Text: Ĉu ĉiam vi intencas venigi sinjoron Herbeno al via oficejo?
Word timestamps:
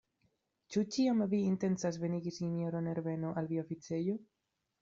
Ĉu 0.75 0.81
ĉiam 0.95 1.19
vi 1.33 1.41
intencas 1.49 2.01
venigi 2.05 2.35
sinjoron 2.39 2.91
Herbeno 2.93 3.35
al 3.43 3.51
via 3.53 3.67
oficejo? 3.67 4.21